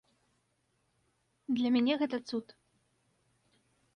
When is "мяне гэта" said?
1.77-2.17